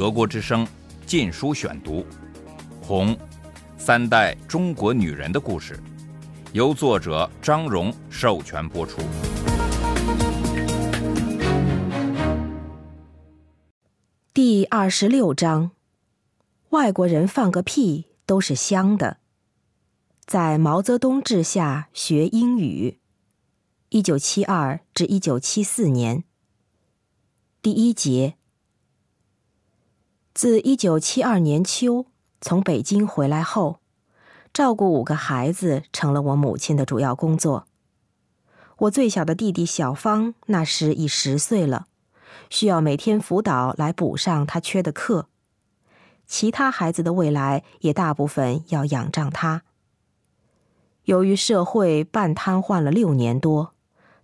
[0.00, 0.64] 德国之声
[1.04, 1.96] 《禁书选读》，
[2.80, 3.14] 《红》，
[3.76, 5.78] 三代中国女人的故事，
[6.54, 9.02] 由作者张荣授权播出。
[14.32, 15.72] 第二十六章：
[16.70, 19.18] 外国人放个屁都是香的。
[20.24, 22.98] 在毛泽东治下学英语，
[23.90, 26.24] 一九七二至一九七四年。
[27.60, 28.39] 第一节。
[30.40, 32.06] 自一九七二年秋
[32.40, 33.80] 从北京回来后，
[34.54, 37.66] 照顾五个孩子成了我母亲的主要工作。
[38.78, 41.88] 我最小的弟弟小芳那时已十岁了，
[42.48, 45.28] 需要每天辅导来补上他缺的课。
[46.26, 49.64] 其他孩子的未来也大部分要仰仗他。
[51.04, 53.74] 由于社会半瘫痪了六年多，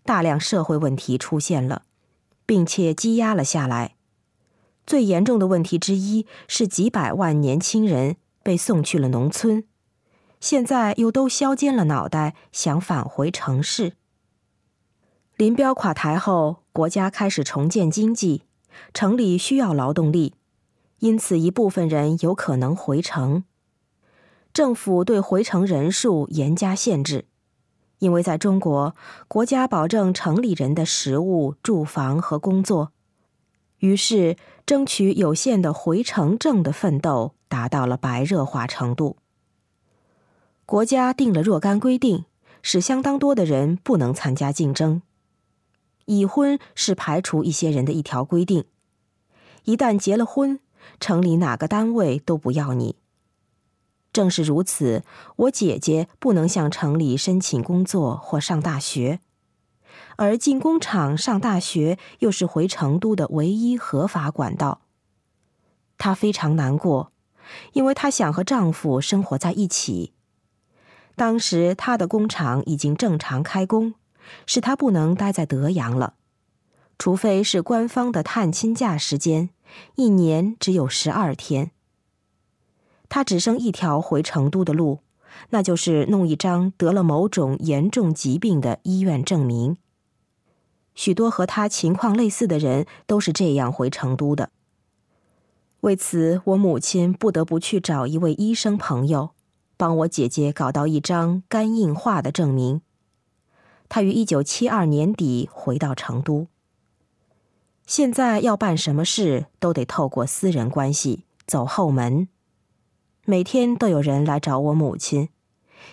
[0.02, 1.82] 大量社会问题出现了，
[2.46, 3.95] 并且积压了下来。
[4.86, 9.64] 最严重的问题之一是，几百万年轻人被送去了农村，
[10.38, 13.94] 现在又都削尖了脑袋想返回城市。
[15.36, 18.44] 林彪垮台后，国家开始重建经济，
[18.94, 20.34] 城里需要劳动力，
[21.00, 23.42] 因此一部分人有可能回城。
[24.54, 27.26] 政府对回城人数严加限制，
[27.98, 28.94] 因为在中国，
[29.26, 32.92] 国家保证城里人的食物、住房和工作。
[33.86, 39.16] 于是，争取有限的回城证的奋斗达到了白热化程度。
[40.64, 42.24] 国家定了若干规定，
[42.62, 45.02] 使相当多的人不能参加竞争。
[46.06, 48.64] 已婚是排除一些人的一条规定，
[49.64, 50.58] 一旦结了婚，
[50.98, 52.96] 城里哪个单位都不要你。
[54.12, 55.04] 正是如此，
[55.36, 59.20] 我姐姐不能向城里申请工作或上大学。
[60.16, 64.80] 而进工厂、上大学又是回成都的唯一合法管道。
[65.98, 67.12] 她非常难过，
[67.72, 70.12] 因为她想和丈夫生活在一起。
[71.14, 73.94] 当时她的工厂已经正常开工，
[74.44, 76.14] 使她不能待在德阳了，
[76.98, 79.50] 除非是官方的探亲假时间，
[79.94, 81.70] 一年只有十二天。
[83.08, 85.00] 她只剩一条回成都的路，
[85.50, 89.76] 那就是弄一张得了某种严重疾病的医院证明。
[90.96, 94.50] 许多和他情况类似的人都是这样回成都的。
[95.82, 99.30] 为此，我母亲不得不去找一位医生朋友，
[99.76, 102.80] 帮我姐姐搞到一张肝硬化的证明。
[103.88, 106.48] 他于一九七二年底回到成都。
[107.86, 112.26] 现在要办什么事都得透过私人关系，走后门。
[113.26, 115.28] 每天都有人来找我母亲，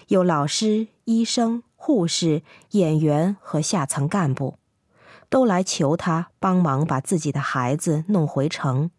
[0.08, 4.56] 有老师、医生、护士、演员和下层干部。
[5.34, 8.92] 都来求他帮忙把自己的孩子弄回城，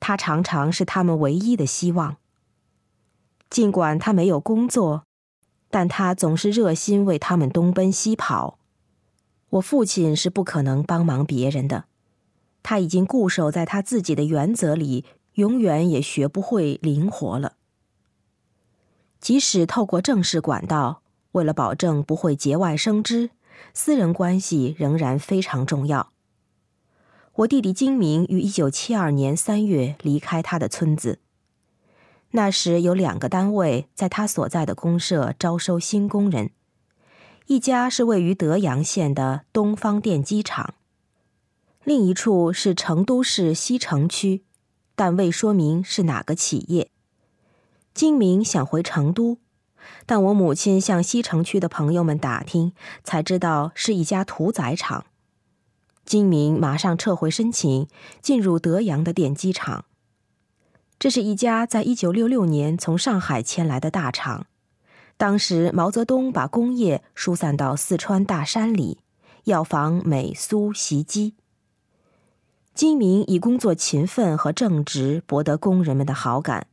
[0.00, 2.16] 他常常是他们唯一的希望。
[3.48, 5.04] 尽管他没有工作，
[5.70, 8.58] 但他总是热心为他们东奔西跑。
[9.50, 11.84] 我父亲是不可能帮忙别人的，
[12.64, 17.52] 他已经固守在他自己的原则里，永远也学不会灵活了。
[19.20, 23.30] 即使透过正式管道，为了保证不会节外生枝。
[23.74, 26.12] 私人关系仍然非常重要。
[27.34, 31.18] 我弟弟金明于一九七二年三月离开他的村子。
[32.32, 36.50] 那时有两个单位在他所在的公社招收新工人，
[37.46, 40.74] 一家是位于德阳县的东方电机厂，
[41.84, 44.44] 另一处是成都市西城区，
[44.94, 46.90] 但未说明是哪个企业。
[47.92, 49.36] 金明想回成都。
[50.06, 52.72] 但我母亲向西城区的朋友们打听，
[53.02, 55.06] 才知道是一家屠宰场。
[56.04, 57.86] 金明马上撤回申请，
[58.20, 59.84] 进入德阳的电机厂。
[60.98, 64.46] 这是一家在一九六六年从上海迁来的大厂。
[65.16, 68.98] 当时毛泽东把工业疏散到四川大山里，
[69.44, 71.34] 要防美苏袭击。
[72.74, 76.66] 金明以工作勤奋和正直博得工人们的好感。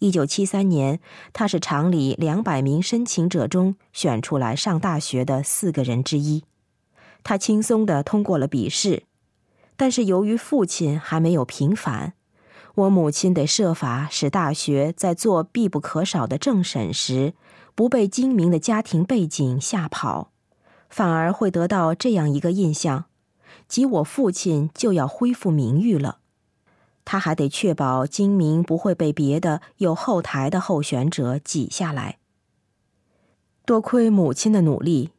[0.00, 0.98] 一九七三年，
[1.34, 6.44] 他是厂里两百名申请者中选出来上大学的四个人之一。
[7.22, 9.02] 他轻松地通过了笔试，
[9.76, 12.14] 但是由于父亲还没有平反，
[12.74, 17.34] 我母亲得设法使大学在做必不可少的政审时，
[17.74, 20.30] 不被精明的家庭背景吓跑，
[20.88, 23.04] 反而会得到这样一个印象，
[23.68, 26.19] 即我父亲就要恢复名誉了。
[27.04, 32.18] 他还得确保精明不会被别的有后台的候选者挤下来。
[33.64, 35.10] 多亏母亲的努力，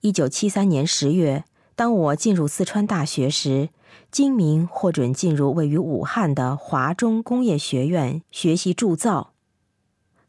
[0.00, 1.44] 一九七三年十月，
[1.74, 3.70] 当我进入四川大学时，
[4.10, 9.32] 金明获准进入位于武汉的华中工业学院学习铸造。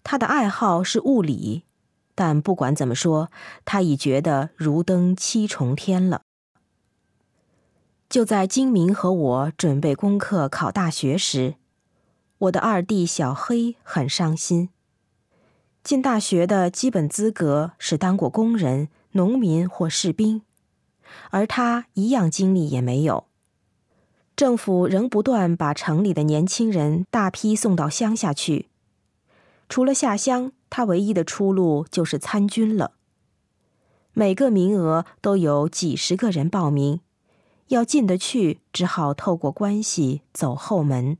[0.03, 1.63] 他的爱好是物理，
[2.15, 3.29] 但不管怎么说，
[3.65, 6.21] 他已觉得如登七重天了。
[8.11, 11.55] 就在金明和我准备功课考大学时，
[12.39, 14.67] 我的二弟小黑很伤心。
[15.81, 20.41] 进大学的基本资格是当过工人、农民或士兵，
[21.29, 23.27] 而他一样经历也没有。
[24.35, 28.67] 政府仍不断把城里的年轻人大批送到乡下去。
[29.69, 32.91] 除了下乡，他唯一的出路就是参军了。
[34.11, 36.99] 每个名额都有几十个人报名，
[37.71, 41.17] 要进得去，只好透过关系走后门。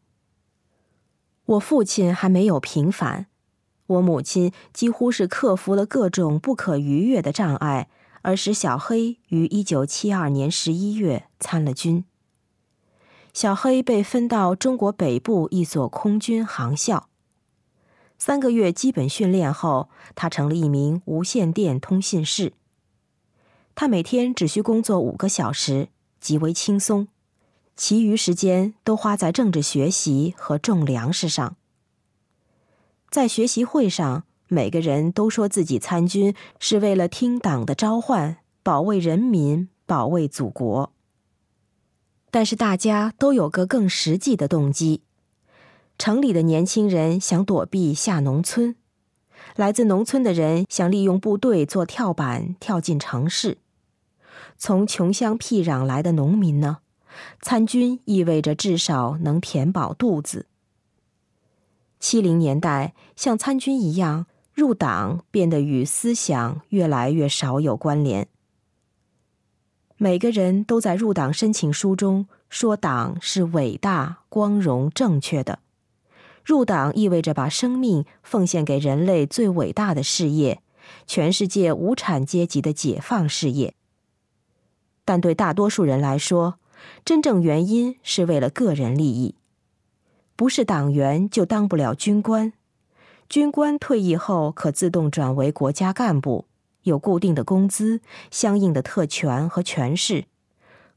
[1.46, 3.28] 我父亲还没有平反，
[3.88, 7.90] 我母亲几乎是克服了各种不可逾越的障碍，
[8.22, 12.04] 而使小黑于一九七二年十一月参了军。
[13.34, 17.08] 小黑被分到中国北部一所空军航校。
[18.18, 22.54] 三个月基本训练后，他成了一名无线电通信士。
[23.74, 25.88] 他每天只需工作五个小时，
[26.22, 27.10] 极为轻松，
[27.76, 31.58] 其余时间都花在政治学习和种粮食上。
[33.10, 40.94] 在学习会上，每个人都说自己参军是为了听党的召唤，保卫人民，保卫祖国。
[42.30, 45.02] 但是大家都有个更实际的动机。
[45.98, 48.76] 城里的年轻人想躲避下农村，
[49.56, 53.58] 来自农村的人想利用部队做跳板跳进城市。
[54.64, 56.82] 从穷乡僻壤来的农民呢，
[57.42, 60.46] 参军意味着至少能填饱肚子。
[62.00, 68.28] 七零年代，像参军一样入党变得与思想越来越少有关联。
[69.98, 75.58] 每个人都在入党申请书中说党是伟大、光荣、正确的。
[76.46, 80.62] 入党意味着把生命奉献给人类最伟大的事业——
[81.08, 83.74] 全世界无产阶级的解放事业。
[85.12, 86.58] 但对大多数人来说，
[87.04, 89.36] 真正原因是为了个人利益。
[90.38, 92.54] 不是党员就当不了军官，
[93.28, 96.46] 军官退役后可自动转为国家干部，
[96.84, 98.00] 有固定的工资、
[98.30, 100.28] 相应的特权和权势，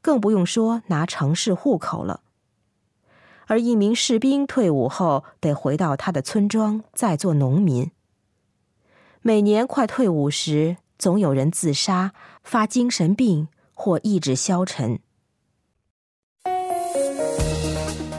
[0.01, 2.21] 更不用说拿城市户口了。
[3.47, 7.91] 而一名士兵退伍后得回到他的村庄，再做农民。
[9.21, 12.13] 每年快退伍时，总有人自杀、
[12.45, 14.99] 发精神病或意志消沉。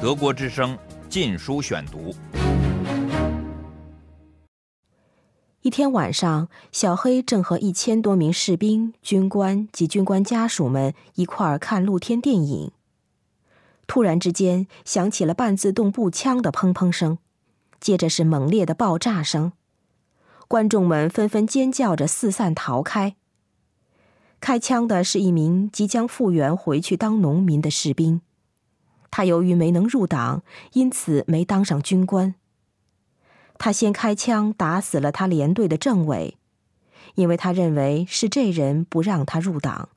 [0.00, 0.76] 德国之声
[1.08, 2.12] 《禁书选读》。
[5.62, 12.70] 一天晚上，小黑正和一千多名士兵、军官及军官家属们一块儿看露天电影。
[13.88, 17.18] 突然之间，响起了半自动步枪的砰砰声，
[17.80, 19.52] 接着是猛烈的爆炸声，
[20.46, 23.16] 观众们纷纷尖叫着四散逃开。
[24.46, 28.20] 开枪的是一名即将复员回去当农民的士兵，
[29.10, 30.44] 他由于没能入党，
[30.74, 32.36] 因此没当上军官。
[33.58, 36.36] 他先开枪打死了他连队的政委，
[37.16, 39.88] 因为他认为是这人不让他入党。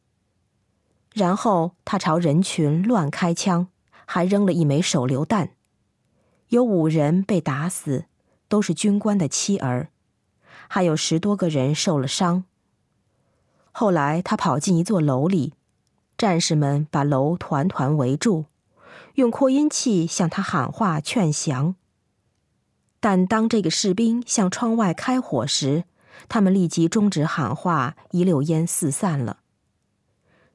[1.13, 3.67] 然后他朝人群乱开枪。
[4.07, 5.51] 还扔了一枚手榴弹，
[6.47, 8.05] 有五人被打死，
[8.47, 9.89] 都是军官的妻儿，
[10.67, 12.45] 还有十多个人受了伤。
[13.79, 15.53] 后来他跑进一座楼里，
[16.17, 18.43] 战士们把楼团团围住，
[19.15, 21.75] 用扩音器向他喊话劝降。
[22.99, 25.85] 但当这个士兵向窗外开火时，
[26.27, 29.37] 他们立即终止喊话，一溜烟四散了。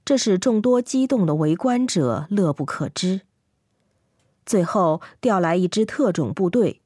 [0.04, 3.22] 这使众多激动的围观者乐不可支。
[4.44, 6.82] 最后调来一支特种部队，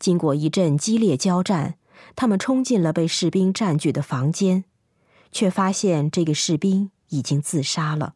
[0.00, 1.76] 经过一阵激烈交战，
[2.16, 4.64] 他们冲进了被士兵占据的房间，
[5.30, 8.14] 却发现这个士兵已经自杀了。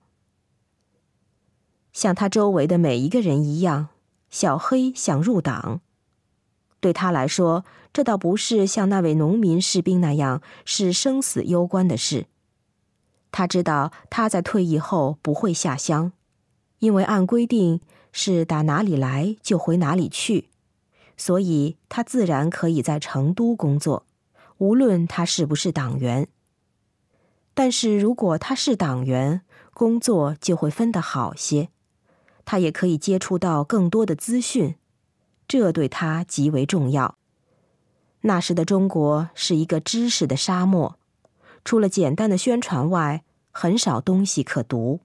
[1.92, 3.88] 像他周围的每一个人一样，
[4.31, 5.81] 小黑想入党。
[6.81, 12.26] 对他来说，这倒不是像那位农民士兵那样是生死攸关的事。
[13.31, 16.12] 他知道他在退役后不会下乡，
[16.78, 17.81] 因为按规定。
[18.14, 20.50] 是打哪里来就回哪里去，
[21.16, 24.04] 所以他自然可以在成都工作，
[24.59, 26.28] 无论他是不是党员。
[27.55, 29.43] 但是如果他是党员，
[29.75, 31.69] 工作就会分得好些，
[32.45, 34.77] 他也可以接触到更多的资讯，
[35.47, 37.17] 这对他极为重要。
[38.23, 40.97] 那时的中国是一个知识的沙漠，
[41.65, 45.01] 除了简单的宣传外，很少东西可读。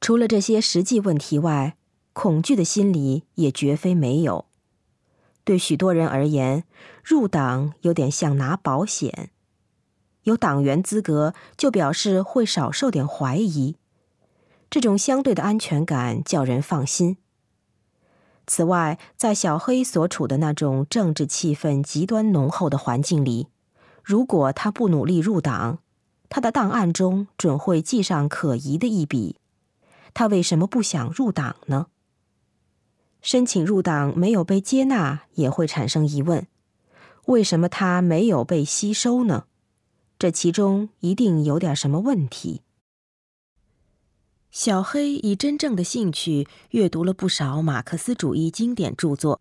[0.00, 1.76] 除了这些实际问题外，
[2.12, 4.46] 恐惧的心理也绝非没有。
[5.44, 6.64] 对许多人而言，
[7.02, 9.30] 入党有点像拿保险，
[10.28, 13.76] 有党员资格就表示会少受点怀疑，
[14.68, 17.16] 这种相对的安全感叫人放心。
[18.46, 23.48] 此外，在小黑所处的那种政治气氛极端浓厚的环境里，
[24.04, 25.78] 如果他不努力入党，
[26.28, 29.36] 他的档案中准会记上可疑的一笔。
[30.12, 31.86] 他为什么不想入党呢？
[33.22, 36.46] 申请入党没有被接纳，也会产生疑问：
[37.26, 39.44] 为什么他没有被吸收呢？
[40.18, 42.62] 这其中一定有点什么问题。
[44.50, 49.40] 小黑以真正的兴趣阅读了不少马克思主义经典著作，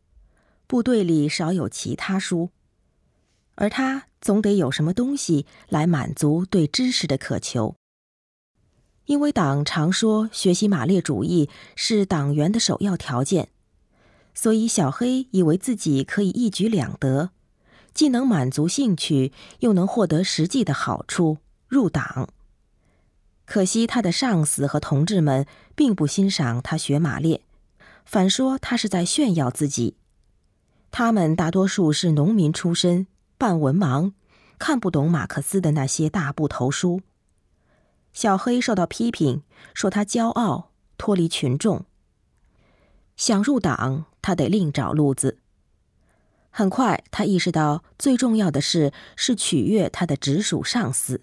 [0.67, 2.51] 部队里少有其他书，
[3.55, 7.75] 而他总得有什么东西来满足对知识的渴求。
[9.05, 13.49] 因为党常说学习马列主义是党员的首要条件。
[14.35, 17.31] 所以，小黑以为自己可以一举两得，
[17.97, 22.29] 既能满足兴趣，又能获得实际的好处——入党。
[23.43, 27.41] 可惜，他的上司和同志们并不欣赏他学马列，
[28.05, 29.95] 反说他是在炫耀自己。
[30.91, 34.11] 他们大多数是农民出身，半文盲，
[34.59, 37.01] 看不懂马克思的那些大部头书。
[38.13, 39.41] 小黑受到批评，
[39.73, 41.83] 说他骄傲，脱离群众。
[43.15, 45.39] 想入党，他得另找路子。
[46.49, 51.21] 很快，他意识到最重要的事是取悦他的直属上司，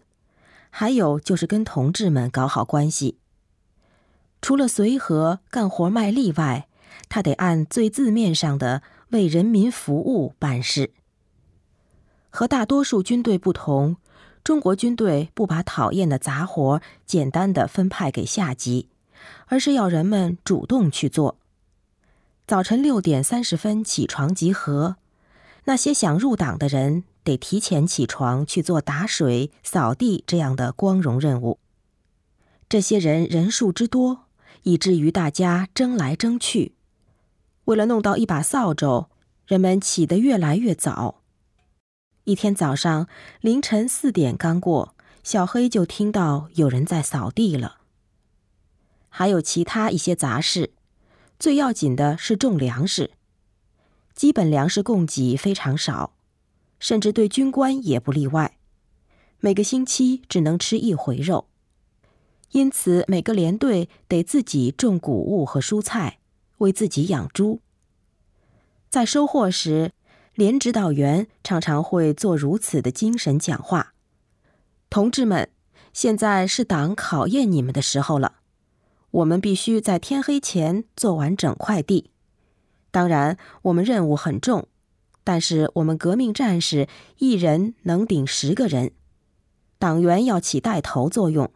[0.70, 3.18] 还有就是跟同志们搞好关系。
[4.40, 6.68] 除了随和干活卖力外，
[7.08, 10.92] 他得按最字面上的为人民服务办事。
[12.30, 13.96] 和大多数军队不同，
[14.44, 18.88] 中国军队不把讨厌的杂活简单的分派给下级，
[19.46, 21.38] 而是要人们主动去做。
[22.46, 24.96] 早晨六点三十分起床集合，
[25.64, 31.58] 那些想入党的人得提前起床去做打水、扫地这样的光荣任务。
[32.68, 34.26] 这些人人数之多，
[34.64, 36.74] 以至于大家争来争去。
[37.64, 39.08] 为了弄到一把扫帚，
[39.46, 41.22] 人们起得越来越早。
[42.24, 43.06] 一天早上
[43.40, 47.78] 凌晨四点刚过，小黑就听到有人在扫地了。
[49.08, 50.72] 还有其他一些杂事。
[51.38, 53.10] 最要紧的是种粮食，
[54.14, 56.14] 基本粮食供给非常少，
[56.78, 58.56] 甚至对军官也不例外，
[59.40, 61.48] 每个星期只能吃一回肉，
[62.52, 66.18] 因此每个连队得自己种谷物和蔬菜，
[66.58, 67.60] 为自己养猪。
[68.88, 69.92] 在收获时，
[70.34, 73.94] 连指导员常常会做如此的精神讲话
[74.88, 75.50] ：“同志们，
[75.92, 78.36] 现在是党考验你们的时候了。”
[79.10, 82.10] 我们必须在天黑前做完整块地。
[82.94, 84.68] 当然，我们任务很重，
[85.24, 86.86] 但是我们革命战士
[87.18, 88.92] 一人能顶十个人。
[89.80, 91.50] 党员要起带头作用，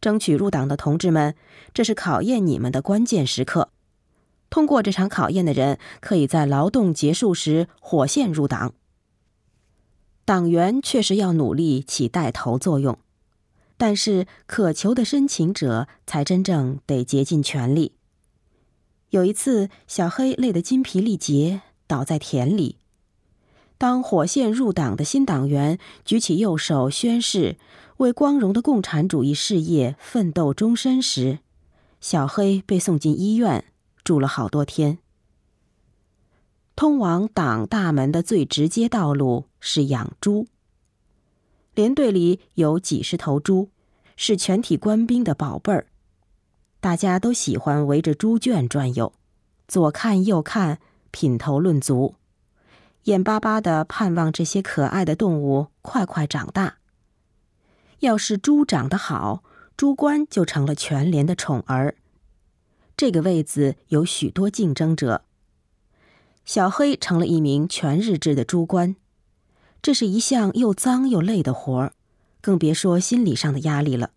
[0.00, 1.34] 争取入党的同志们，
[1.74, 3.70] 这是考验你们的关键时刻。
[4.50, 8.72] 通过这场考验的人，可以在劳动结束时火线入党。
[10.24, 12.96] 党员确实要努力起带头作用。
[13.76, 17.97] 但是渴求的申请者才真正得竭尽全力。
[19.10, 22.76] 有一次，小黑累得筋疲力竭，倒在田里。
[23.78, 27.56] 当火线入党的新党员举起右手宣誓
[27.98, 31.38] 为光荣的共产主义事业奋斗终身时，
[32.00, 33.64] 小黑被送进医院，
[34.04, 34.98] 住了好多天。
[36.76, 40.46] 通往党大门的最直接道路是养猪。
[41.74, 43.70] 连队里有几十头猪，
[44.16, 45.86] 是全体官兵的宝贝儿。
[46.80, 49.12] 大家都喜欢围着猪圈转悠，
[49.66, 50.78] 左看右看，
[51.10, 52.14] 品头论足，
[53.04, 56.76] 眼巴巴的盼望这些可爱的动物快快长大。
[58.00, 59.42] 要是猪长得好，
[59.76, 61.96] 猪官就成了全连的宠儿。
[62.96, 65.24] 这个位子有许多竞争者。
[66.44, 68.94] 小黑成了一名全日制的猪官。
[69.82, 71.92] 这是一项又脏又累的活儿，
[72.40, 74.10] 更别说心理上的压力了。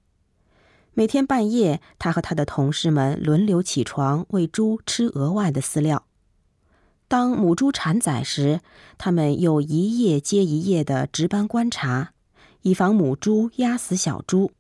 [0.94, 6.06] 每天半夜，他和他的同事们轮流起床喂猪吃额外的饲料。
[7.08, 8.60] 当母猪产崽时，
[8.98, 12.12] 他们又一夜接一夜的值班观察，
[12.64, 14.52] 以防母猪压死小猪。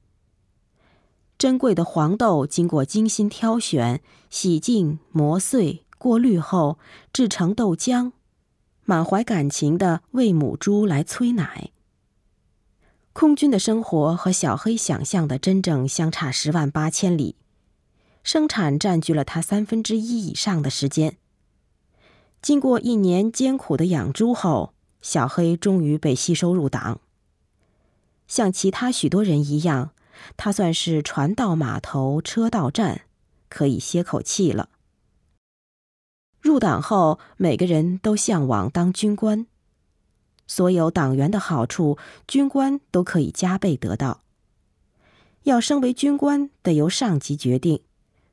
[1.38, 6.78] 珍贵的黄豆经过精心挑选、洗净、磨碎、过滤后，
[7.12, 8.14] 制成豆浆。
[8.86, 11.72] 满怀感情的为母猪来催奶。
[13.14, 17.36] 空军的生活和小黑想象的真正相差十万八千里。
[18.24, 21.18] 生产占据了他三分之一以上的时间。
[22.42, 27.02] 经过一年艰苦的养猪后，小黑终于被吸收入党。
[28.28, 29.92] 像其他许多人一样，
[30.38, 33.02] 他算是船到码头车到站，
[33.50, 34.70] 可以歇口气了。
[36.40, 39.46] 入党后，每个人都向往当军官，
[40.54, 44.20] 所有党员的好处，军官都可以加倍得到。
[45.44, 47.80] 要升为军官，得由上级决定，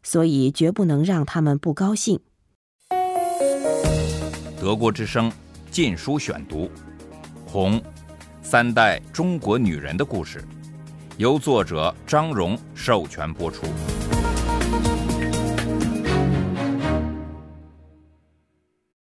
[0.03, 2.19] 所以绝不能让他们不高兴。
[4.61, 5.31] 德国之声
[5.71, 6.65] 《禁书选读》，
[7.47, 7.81] 《红
[8.43, 10.41] 三代中国女人的故事》，
[11.19, 13.65] 由作者张荣授权播出。